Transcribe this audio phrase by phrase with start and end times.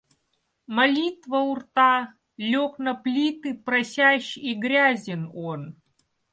[0.75, 1.95] Молитва у рта,—
[2.49, 5.61] лег на плиты просящ и грязен он.